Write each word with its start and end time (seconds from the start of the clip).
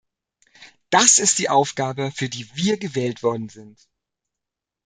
Das 0.89 1.19
ist 1.19 1.37
die 1.37 1.49
Aufgabe, 1.51 2.09
für 2.09 2.27
die 2.27 2.49
wir 2.55 2.79
gewählt 2.79 3.21
worden 3.21 3.49
sind. 3.49 3.87